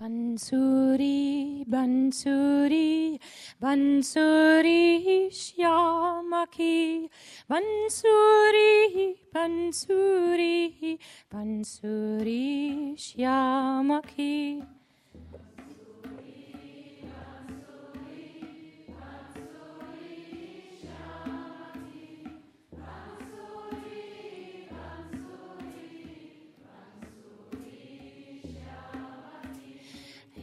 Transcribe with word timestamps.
Bansuri, 0.00 1.64
Bansuri, 1.66 3.18
Bansuri, 3.60 5.26
Shyamaki, 5.28 7.10
Bansuri, 7.50 9.16
Bansuri, 9.34 10.98
Bansuri, 11.28 12.94
Shyamaki. 12.94 14.77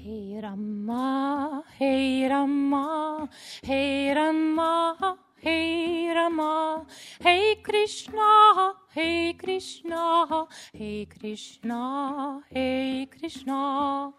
Hey 0.05 0.39
Rama, 0.39 1.63
Hey 1.79 2.29
Rama, 2.29 3.27
Hey 3.63 4.13
Rama, 4.13 5.17
Hey 5.41 6.13
Rama, 6.13 6.85
Hey 7.19 7.55
Krishna, 7.63 8.73
Hey 8.93 9.33
Krishna, 9.33 10.45
Hey 10.73 11.07
Krishna, 11.07 12.43
Hey 12.51 13.07
Krishna. 13.17 14.13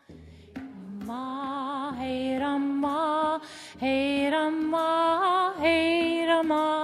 Rama, 0.57 1.95
Hey 1.97 2.37
Rama, 2.41 3.41
Hey 3.79 4.29
Rama, 4.29 5.55
Hey 5.61 6.27
Rama, 6.27 6.76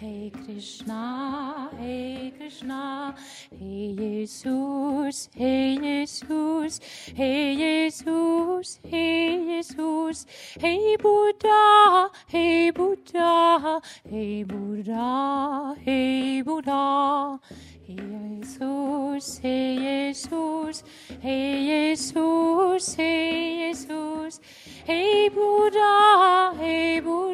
Hey 0.00 0.32
Krishna, 0.32 1.68
Hey 1.76 2.32
Krishna, 2.34 3.14
Hey 3.50 3.94
Jesus, 3.94 5.28
Hey 5.34 5.76
Jesus, 5.76 6.80
Hey 7.14 7.54
Jesus, 7.54 8.78
Hey 8.82 9.44
Jesus, 9.44 10.26
Hey 10.58 10.96
Buddha, 10.96 12.08
Hey 12.28 12.70
Buddha, 12.70 13.82
Hey 14.08 14.42
Buddha, 14.44 15.76
Hey 15.84 16.40
Buddha. 16.40 17.38
Hey 17.82 18.40
Jesus, 18.40 19.38
Hey 19.38 20.12
Jesus, 20.14 20.82
Hey 21.20 21.94
Jesus, 21.94 22.94
Hey 22.94 23.74
Jesus, 23.74 24.40
Hey 24.86 25.28
Buddha, 25.28 26.54
Hey 26.56 27.00
Buddha, 27.00 27.29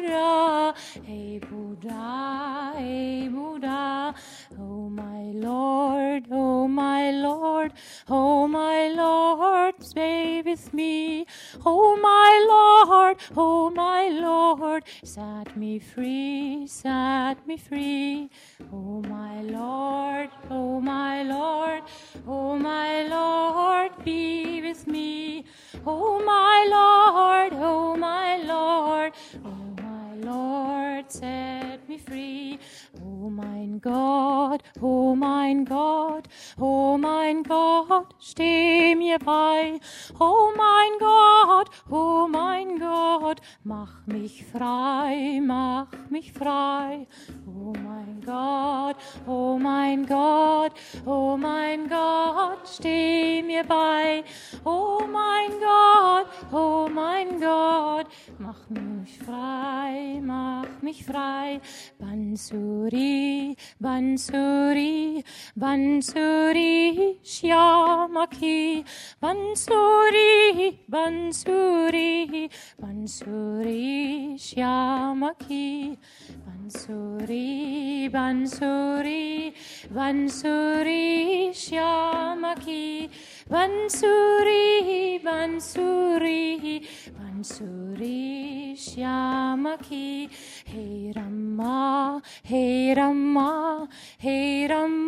Hey 1.27 1.39
Buddha, 1.39 2.73
Hey 2.77 3.27
Buddha. 3.27 4.15
Oh 4.57 4.87
my 4.87 5.23
Lord, 5.33 6.23
oh 6.31 6.69
my 6.69 7.11
Lord, 7.11 7.73
oh 8.07 8.47
my 8.47 8.87
Lord, 8.87 9.73
stay 9.83 10.41
with 10.41 10.73
me. 10.73 11.25
Oh 11.65 11.97
my 11.97 12.31
Lord, 12.53 13.17
oh 13.35 13.69
my 13.69 14.07
Lord, 14.07 14.85
set 15.03 15.57
me 15.57 15.79
free, 15.79 16.65
set 16.65 17.45
me 17.45 17.57
free. 17.57 18.29
Oh 18.71 19.01
my 19.09 19.41
Lord, 19.41 20.29
oh 20.49 20.79
my 20.79 21.23
Lord, 21.23 21.83
oh 22.25 22.57
my 22.57 23.03
Lord, 23.03 23.91
be 24.05 24.61
with 24.61 24.87
me. 24.87 25.43
Oh 25.85 26.23
my 26.23 26.57
Lord, 26.71 27.51
oh 27.61 27.97
my 27.97 28.37
Lord, 28.37 29.11
oh 29.43 29.49
my 29.75 29.76
Lord, 30.27 31.09
set 31.09 31.87
me 31.87 31.97
free. 31.97 32.59
Oh 33.01 33.29
mein 33.29 33.79
Gott, 33.79 34.61
oh 34.81 35.15
mein 35.15 35.63
Gott, 35.63 36.27
oh 36.59 36.97
mein 36.97 37.43
Gott, 37.43 38.13
steh 38.19 38.93
mir 38.95 39.19
bei. 39.19 39.79
Oh 40.19 40.51
mein 40.57 40.93
Gott, 40.99 41.69
oh 41.89 42.27
mein 42.27 42.77
Gott, 42.77 43.39
mach 43.63 44.05
mich 44.05 44.45
frei, 44.45 45.39
mach 45.41 45.87
mich 46.09 46.33
frei. 46.33 47.07
Oh 47.47 47.73
mein 47.87 48.21
Gott, 48.25 48.97
oh 49.25 49.57
mein 49.57 50.05
Gott, 50.05 50.73
oh 51.05 51.37
mein 51.37 51.87
Gott, 51.87 52.67
steh 52.67 53.41
mir 53.43 53.63
bei. 53.63 54.25
Oh 54.65 54.99
mein 55.09 55.51
Gott, 55.59 56.27
oh 56.51 56.89
mein 56.93 57.39
Gott, 57.39 57.76
mach 58.37 58.69
mich 58.69 59.17
frei, 59.19 60.21
mach 60.21 60.81
mich 60.81 61.05
frei. 61.05 61.59
Bansuri, 61.99 63.55
Bansuri, 63.79 65.23
Bansuri, 65.55 67.19
Shyamaki, 67.23 68.83
Bansuri, 69.19 70.79
Bansuri, 70.87 72.49
Bansuri, 72.77 74.35
Shyamaki, 74.37 75.97
Bansuri, 76.45 78.09
Bansuri, 78.11 79.53
Bansuri, 79.89 81.51
Shyamaki, 81.53 83.09
Bansuri, 83.49 85.23
Bansuri, 85.23 86.83
Bansuri, 87.15 88.75
Shyamaki, 88.75 90.29
Hey 90.65 91.13
Rama, 91.15 92.21
Hey 92.43 92.93
Rama, 92.93 93.87
Hey 94.17 94.67
Rama, 94.67 95.06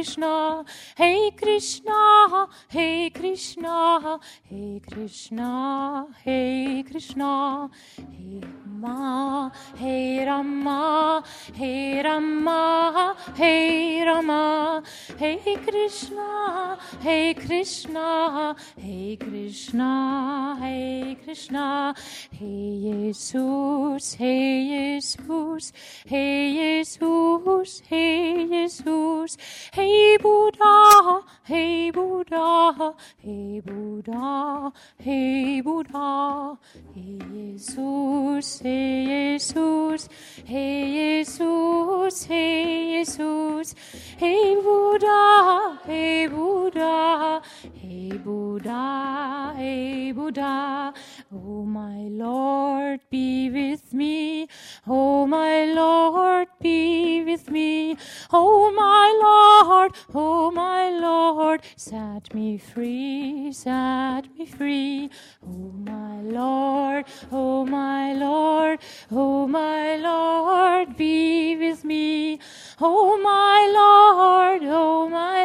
Krishna, 0.00 0.64
Hey 0.96 1.30
Krishna, 1.36 2.48
Hey 2.68 3.10
Krishna, 3.10 4.18
Hey 4.44 4.80
Krishna, 4.90 6.06
Hey 6.24 6.82
Krishna, 6.90 7.68
Hey 7.98 8.40
Rama, 8.80 9.52
Hey 9.76 10.24
Rama, 10.24 11.22
Hey 11.52 12.02
Rama, 12.02 13.14
Hey 13.34 14.02
Rama, 14.06 14.82
Hey 15.18 15.56
Krishna, 15.68 16.78
Hey 17.02 17.34
Krishna, 17.34 18.56
Hey 18.78 19.18
Krishna, 19.20 20.56
Hey 20.62 21.18
Krishna, 21.22 21.94
Hey 22.30 23.12
Jesus, 23.12 24.14
Hey 24.14 24.98
Jesus, 24.98 25.72
Hey 26.06 26.80
Jesus, 26.80 27.59
Hey 27.60 28.46
Jesus, 28.48 29.36
Hey 29.74 30.16
Buddha, 30.16 31.20
Hey 31.44 31.90
Buddha, 31.90 32.94
Hey 33.18 33.60
Buddha, 33.60 34.72
Hey 34.98 35.60
Buddha, 35.60 36.56
Hey 36.94 37.18
Jesus, 37.30 38.60
Hey 38.60 39.36
Jesus, 39.36 40.08
Hey 40.46 41.22
Jesus, 41.22 42.24
Hey 42.24 43.04
Jesus, 43.04 43.74
Hey 44.16 44.54
Buddha, 44.54 45.78
Hey 45.84 46.28
Buddha, 46.28 47.42
Hey 47.74 48.12
Buddha, 48.24 49.52
Hey 49.54 50.12
Buddha, 50.12 50.94
Oh 51.32 51.64
my 51.64 52.08
Lord, 52.10 52.98
be 53.08 53.50
with 53.50 53.94
me. 53.94 54.48
Oh 54.84 55.28
my 55.28 55.64
Lord, 55.64 56.48
be 56.60 57.22
with 57.22 57.48
me. 57.48 57.96
Oh 58.32 58.72
my 58.72 59.06
Lord, 59.22 59.92
oh 60.12 60.50
my 60.50 60.90
Lord, 60.90 61.62
set 61.76 62.34
me 62.34 62.58
free, 62.58 63.52
set 63.52 64.22
me 64.36 64.44
free. 64.44 65.08
Oh 65.46 65.72
my 65.72 66.20
Lord, 66.22 67.04
oh 67.30 67.64
my 67.64 68.12
Lord, 68.12 68.80
oh 69.12 69.46
my 69.46 69.94
Lord, 69.98 70.96
be 70.96 71.54
with 71.54 71.84
me. 71.84 72.40
Oh 72.80 73.16
my 73.22 73.70
Lord, 73.72 74.62
oh 74.64 75.08
my 75.08 75.39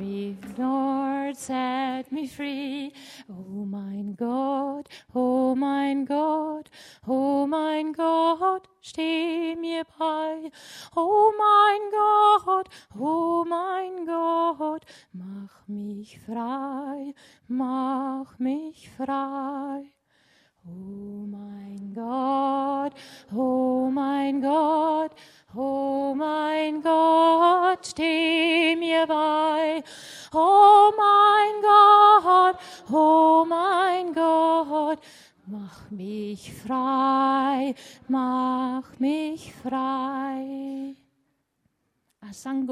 me, 0.00 0.36
Lord, 0.56 1.36
set 1.36 2.10
me 2.10 2.26
free. 2.26 2.92
Oh 3.28 3.64
mein 3.66 4.16
Gott, 4.16 4.88
oh 5.14 5.54
mein 5.54 6.06
Gott, 6.06 6.70
oh 7.06 7.46
mein 7.46 7.92
Gott, 7.92 8.68
steh 8.80 9.54
mir 9.56 9.84
bei. 9.98 10.50
Oh 10.96 11.32
mein 11.44 11.82
Gott, 12.00 12.68
oh 12.98 13.44
mein 13.46 14.06
Gott, 14.06 14.84
mach 15.12 15.68
mich 15.68 16.18
frei, 16.20 17.14
mach 17.46 18.38
mich 18.38 18.90
frei. 18.96 19.92
Oh 20.66 21.26
mein 21.26 21.92
Gott, 21.94 22.92
oh 23.34 23.90
mein 23.90 24.39
mein 33.70 34.14
Gott, 34.14 34.98
mach 35.46 35.90
mich 35.90 36.52
frei, 36.52 37.74
mach 38.08 38.98
mich 38.98 39.52
frei. 39.62 40.96
Asango 42.20 42.66